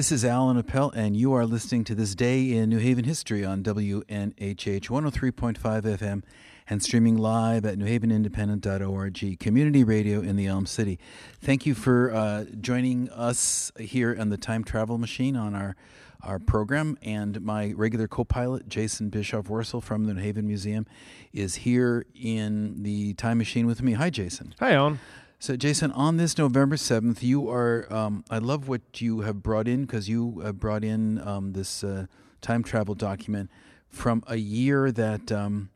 [0.00, 3.44] This is Alan Appel, and you are listening to This Day in New Haven History
[3.44, 6.22] on WNHH 103.5 FM
[6.70, 10.98] and streaming live at newhavenindependent.org, community radio in the Elm City.
[11.42, 15.76] Thank you for uh, joining us here on the Time Travel Machine on our,
[16.22, 16.96] our program.
[17.02, 20.86] And my regular co pilot, Jason Bischoff Wurstle from the New Haven Museum,
[21.34, 23.92] is here in the Time Machine with me.
[23.92, 24.54] Hi, Jason.
[24.60, 24.98] Hi, Alan.
[25.42, 29.66] So, Jason, on this November 7th, you are, um, I love what you have brought
[29.66, 32.08] in because you brought in um, this uh,
[32.42, 33.48] time travel document
[33.88, 35.70] from a year that um,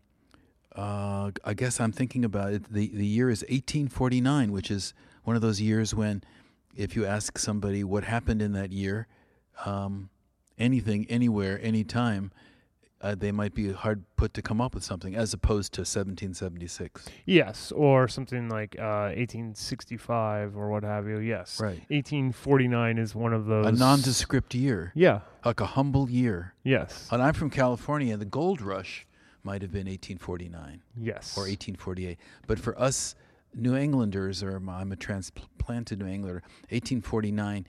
[0.77, 2.71] uh, I guess I'm thinking about it.
[2.71, 6.23] The, the year is 1849, which is one of those years when
[6.77, 9.07] if you ask somebody what happened in that year,
[9.65, 10.11] um,
[10.59, 12.33] anything, anywhere, anytime,
[13.05, 17.05] uh, they might be hard put to come up with something as opposed to 1776.
[17.27, 21.19] Yes, or something like uh, 1865 or what have you.
[21.19, 21.61] Yes.
[21.61, 21.79] Right.
[21.91, 23.67] 1849 is one of those.
[23.67, 24.91] A nondescript year.
[24.95, 25.21] Yeah.
[25.45, 26.55] Like a humble year.
[26.63, 27.09] Yes.
[27.11, 28.17] And I'm from California.
[28.17, 29.07] The gold rush
[29.43, 31.37] might have been 1849 Yes.
[31.37, 32.19] or 1848.
[32.47, 33.15] But for us
[33.55, 37.67] New Englanders, or I'm a transplanted New Englander, 1849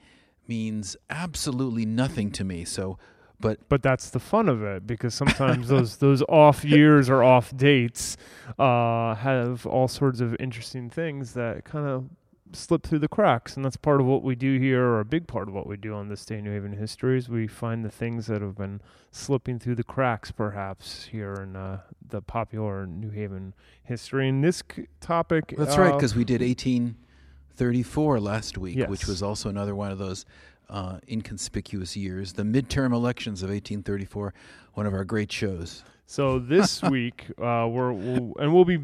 [0.48, 2.64] means absolutely nothing to me.
[2.64, 2.98] So
[3.40, 7.54] but but that's the fun of it because sometimes those those off years or off
[7.56, 8.16] dates
[8.58, 12.08] uh, have all sorts of interesting things that kind of
[12.52, 15.26] slip through the cracks, and that's part of what we do here, or a big
[15.26, 17.84] part of what we do on this day in New Haven history is we find
[17.84, 22.86] the things that have been slipping through the cracks, perhaps here in uh, the popular
[22.86, 24.28] New Haven history.
[24.28, 28.88] And this c- topic, that's uh, right, because we did 1834 last week, Yes.
[28.88, 30.24] which was also another one of those
[30.68, 32.32] uh, inconspicuous years.
[32.34, 34.34] The midterm elections of 1834,
[34.74, 35.84] one of our great shows.
[36.06, 38.78] So this week, uh, we're we'll, and we'll be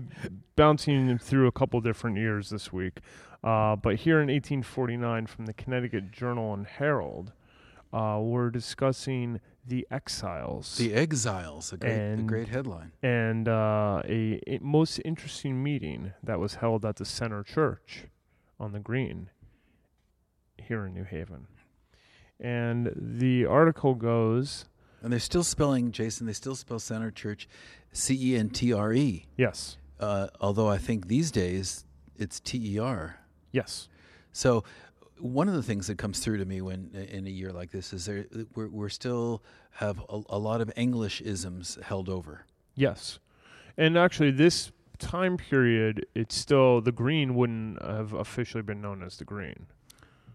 [0.56, 2.98] bouncing through a couple different years this week.
[3.44, 7.32] Uh, but here in 1849, from the Connecticut Journal and Herald,
[7.92, 12.90] uh, we're discussing the exiles The Exiles, a great, a great headline.
[13.02, 18.04] and uh, a, a most interesting meeting that was held at the Center Church
[18.58, 19.30] on the Green
[20.58, 21.46] here in New Haven.
[22.42, 24.66] And the article goes,
[25.02, 27.48] And they're still spelling, Jason, they still spell Center Church
[27.92, 29.26] C E N T R E.
[29.36, 31.84] yes, Uh, although I think these days
[32.16, 33.16] it's T E R.
[33.52, 33.88] yes,
[34.32, 34.64] So
[35.18, 37.92] one of the things that comes through to me when in a year like this
[37.92, 38.26] is there
[38.56, 39.40] we're, we're still
[39.72, 42.44] have a, a lot of English isms held over.
[42.74, 43.20] Yes.
[43.76, 49.16] And actually, this time period, it's still, the green wouldn't have officially been known as
[49.16, 49.66] the green.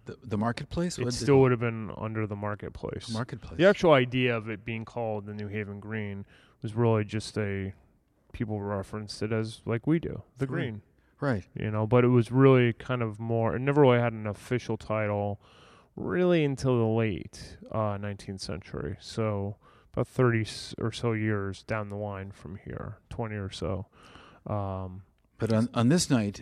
[0.07, 0.97] The, the marketplace.
[0.97, 3.09] It What- still would have been under the marketplace.
[3.13, 3.57] marketplace.
[3.57, 6.25] The actual idea of it being called the New Haven Green
[6.61, 7.73] was really just a,
[8.33, 10.49] people referenced it as like we do, the Right.
[10.53, 10.81] green,
[11.19, 11.43] right.
[11.55, 14.77] you know, but it was really kind of more, it never really had an official
[14.77, 15.39] title
[15.95, 18.97] really until the late uh, 19th century.
[18.99, 19.57] So
[19.93, 20.45] about 30
[20.79, 23.87] or so years down the line from here, 20 or so.
[24.45, 25.03] Um,
[25.39, 26.41] But on, on this night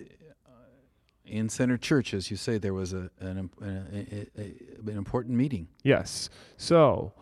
[1.25, 5.35] in Center Church, as you say, there was a an, imp- a, a, an important
[5.35, 5.67] meeting.
[5.83, 6.29] yes.
[6.57, 7.13] So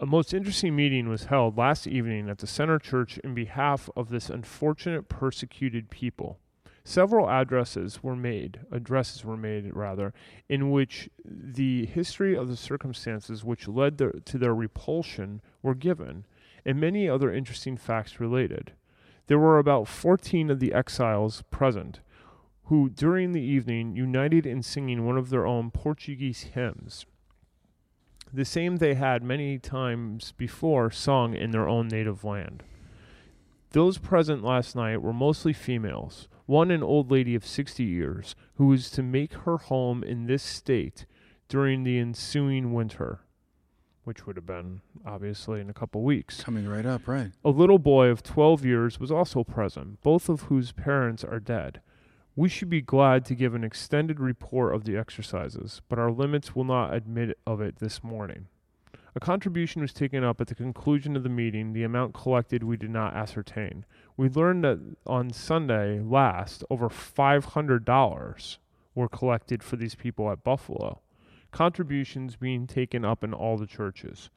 [0.00, 4.10] a most interesting meeting was held last evening at the Center Church in behalf of
[4.10, 6.38] this unfortunate persecuted people.
[6.84, 10.14] Several addresses were made, addresses were made rather,
[10.48, 16.24] in which the history of the circumstances which led to their repulsion were given,
[16.64, 18.72] and many other interesting facts related.
[19.26, 22.00] There were about 14 of the exiles present,
[22.68, 27.06] who during the evening united in singing one of their own Portuguese hymns,
[28.32, 32.62] the same they had many times before sung in their own native land.
[33.70, 38.66] Those present last night were mostly females, one an old lady of sixty years, who
[38.66, 41.06] was to make her home in this state
[41.48, 43.20] during the ensuing winter,
[44.04, 46.42] which would have been obviously in a couple weeks.
[46.42, 47.30] Coming right up, right?
[47.42, 51.80] A little boy of 12 years was also present, both of whose parents are dead.
[52.38, 56.54] We should be glad to give an extended report of the exercises, but our limits
[56.54, 58.46] will not admit of it this morning.
[59.16, 61.72] A contribution was taken up at the conclusion of the meeting.
[61.72, 63.84] The amount collected we did not ascertain.
[64.16, 68.58] We learned that on Sunday last, over $500
[68.94, 71.00] were collected for these people at Buffalo,
[71.50, 74.30] contributions being taken up in all the churches.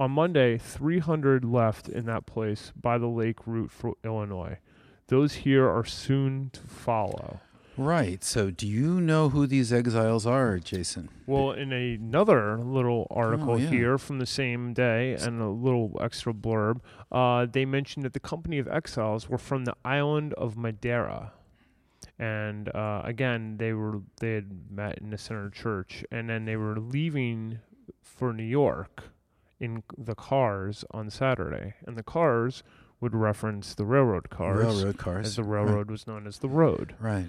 [0.00, 4.58] On Monday, 300 left in that place by the lake route for Illinois.
[5.08, 7.40] Those here are soon to follow.
[7.76, 8.24] Right.
[8.24, 11.08] So, do you know who these exiles are, Jason?
[11.26, 13.70] Well, in another little article Oh, yeah.
[13.70, 16.80] here from the same day and a little extra blurb,
[17.12, 21.32] uh, they mentioned that the company of exiles were from the island of Madeira.
[22.18, 26.56] And uh, again, they were they had met in the center church, and then they
[26.56, 27.60] were leaving
[28.02, 29.04] for New York
[29.60, 32.64] in the cars on Saturday, and the cars
[33.00, 35.26] would reference the railroad cars, Railroad cars.
[35.26, 35.62] as the Right.
[35.64, 36.94] railroad was known as the road.
[37.00, 37.28] Right.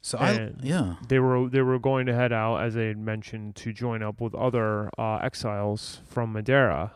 [0.00, 0.96] So I yeah.
[1.08, 4.20] They were they were going to head out, as they had mentioned, to join up
[4.20, 6.92] with other uh, exiles from Madeira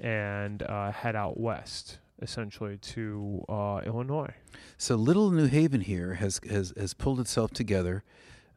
[0.00, 4.32] and uh, head out west, essentially to uh, Illinois.
[4.78, 8.04] So Little New Haven here has has has pulled itself together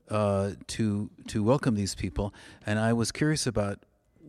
[0.09, 2.33] uh, to to welcome these people,
[2.65, 3.79] and I was curious about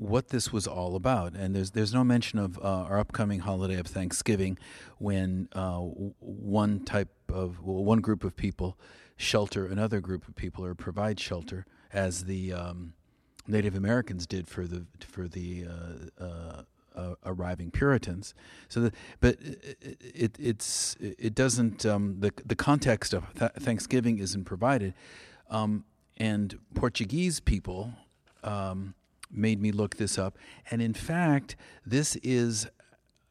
[0.01, 1.35] what this was all about.
[1.35, 4.59] And there's there's no mention of uh, our upcoming holiday of Thanksgiving,
[4.99, 8.79] when uh, one type of well, one group of people
[9.17, 12.95] shelter another group of people or provide shelter, as the um,
[13.47, 16.63] Native Americans did for the for the uh, uh,
[16.97, 18.35] uh, arriving Puritans.
[18.69, 24.19] So, the, but it, it it's it doesn't um, the the context of th- Thanksgiving
[24.19, 24.95] isn't provided,
[25.51, 25.85] um,
[26.17, 27.93] and Portuguese people
[28.43, 28.95] um,
[29.31, 30.39] made me look this up,
[30.71, 31.57] and in fact,
[31.87, 32.67] this is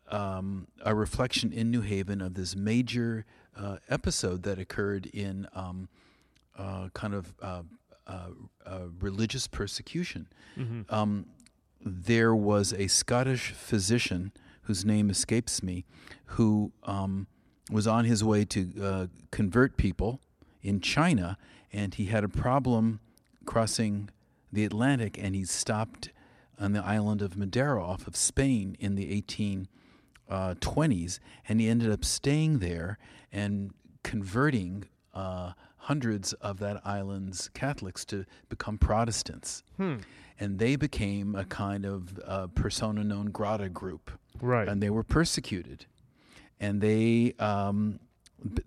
[0.10, 3.25] um, a reflection in New Haven of this major
[3.56, 5.90] uh, episode that occurred in um,
[6.57, 7.63] uh, kind of uh,
[8.07, 8.30] uh,
[8.66, 10.28] uh, religious persecution.
[10.57, 10.94] Mm-hmm.
[10.94, 11.25] Um,
[11.81, 14.31] there was a Scottish physician
[14.63, 15.86] whose name escapes me,
[16.25, 17.28] who um,
[17.72, 20.19] was on his way to uh, convert people
[20.62, 21.38] in China,
[21.72, 23.00] and he had a problem
[23.45, 24.10] crossing
[24.51, 26.10] the Atlantic, and he stopped
[26.60, 29.22] on the island of Madeira off of Spain in the
[30.30, 32.98] 1820s, and he ended up staying there
[33.31, 33.72] and
[34.04, 39.98] converting uh, hundreds of that island's Catholics to become Protestants Hmm.
[40.40, 44.12] and they became a kind of uh, persona non grata group,
[44.42, 44.68] Right.
[44.68, 45.86] and they were persecuted,
[46.60, 48.00] and they um,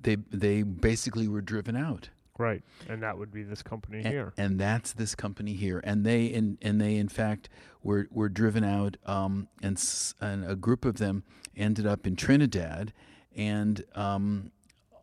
[0.02, 2.62] they they basically were driven out, right.
[2.88, 4.32] And that would be this company A- here.
[4.37, 7.49] and that's this company here, and they in and they in fact
[7.82, 11.25] were were driven out, um, and s- and a group of them
[11.56, 12.93] ended up in Trinidad,
[13.37, 14.50] and um,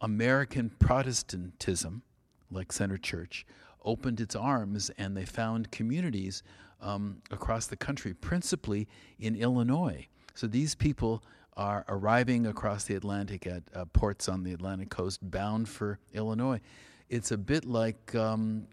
[0.01, 2.03] American Protestantism,
[2.51, 3.45] like Center Church,
[3.83, 6.43] opened its arms and they found communities
[6.81, 8.87] um, across the country, principally
[9.19, 10.07] in Illinois.
[10.33, 11.23] So these people
[11.57, 16.61] are arriving across the Atlantic at uh, ports on the Atlantic coast, bound for Illinois.
[17.09, 18.67] It's a bit like um,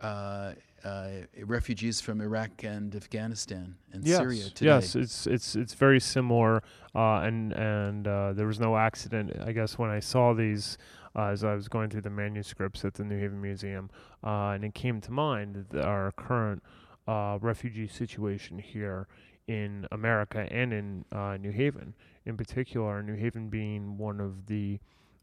[0.00, 0.52] uh,
[0.84, 1.10] uh,
[1.44, 4.18] refugees from Iraq and Afghanistan and yes.
[4.18, 4.66] Syria today.
[4.66, 6.62] Yes, it's it's it's very similar,
[6.94, 9.32] uh, and and uh, there was no accident.
[9.44, 10.78] I guess when I saw these
[11.16, 13.90] uh, as I was going through the manuscripts at the New Haven Museum,
[14.24, 16.62] uh, and it came to mind that our current
[17.06, 19.08] uh, refugee situation here
[19.48, 21.94] in America and in uh, New Haven,
[22.24, 24.78] in particular, New Haven being one of the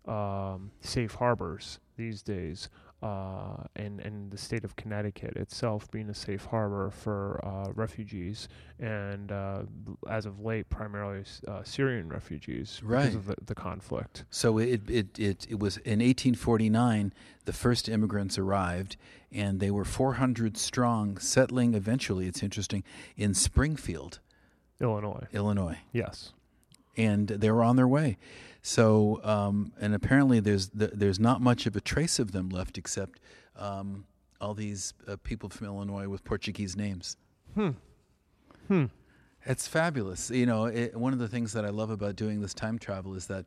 [0.05, 2.69] um, safe harbors these days,
[3.03, 8.47] uh, and and the state of Connecticut itself being a safe harbor for uh, refugees,
[8.79, 9.63] and uh,
[10.09, 13.01] as of late, primarily uh, Syrian refugees Right.
[13.11, 14.23] because of the, the conflict.
[14.29, 17.13] So it, it, it, it was in 1849
[17.45, 18.97] the first immigrants arrived,
[19.31, 22.83] and they were 400 strong, settling eventually, it's interesting,
[23.15, 24.19] in Springfield,
[24.81, 25.77] Illinois, Illinois.
[25.91, 26.33] yes,
[26.97, 28.17] And they were on their way.
[28.67, 32.77] So, um, and apparently there's, th- there's not much of a trace of them left
[32.77, 33.21] except
[33.55, 34.05] um,
[34.41, 37.15] all these uh, people from Illinois with Portuguese names.
[37.55, 37.69] hmm,
[38.67, 38.85] hmm,
[39.45, 40.29] It's fabulous.
[40.29, 43.15] You know, it, one of the things that I love about doing this time travel
[43.15, 43.45] is that,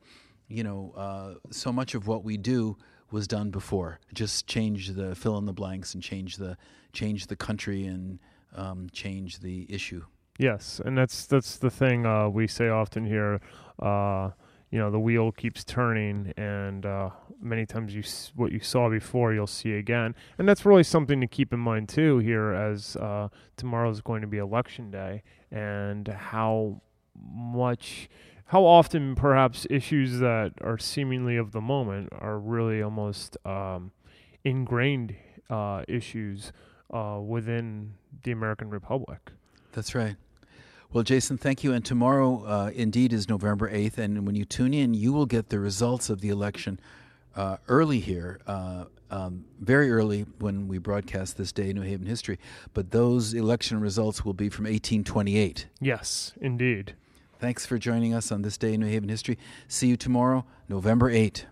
[0.49, 2.79] you know, uh, so much of what we do
[3.11, 4.01] was done before.
[4.15, 6.57] Just change the fill in the blanks and change the
[6.95, 8.19] change the country and
[8.57, 10.03] um, change the issue.
[10.39, 13.41] yes, and that's that's the thing uh, we say often here.
[13.79, 14.31] Uh,
[14.71, 17.11] you know, the wheel keeps turning, and uh,
[17.43, 21.21] many times you s- what you saw before, you'll see again, and that's really something
[21.21, 22.19] to keep in mind too.
[22.19, 26.81] Here, as uh, tomorrow is going to be election day, and how
[27.21, 28.09] much,
[28.47, 33.91] how often perhaps issues that are seemingly of the moment are really almost um,
[34.45, 35.15] ingrained
[35.49, 36.53] uh, issues
[36.95, 39.31] uh, within the American Republic.
[39.73, 40.17] That's right.
[40.93, 41.73] Well, Jason, thank you.
[41.73, 43.99] And tomorrow, uh, indeed, is November 8th.
[43.99, 46.81] And when you tune in, you will get the results of the election
[47.37, 52.07] uh, early here, uh, um, very early when we broadcast this day in New Haven
[52.07, 52.41] history.
[52.75, 55.69] But those election results will be from 1828.
[55.81, 56.97] Yes, indeed.
[57.39, 59.39] Thanks for joining us on this day in New Haven history.
[59.69, 61.47] See you tomorrow, November 8.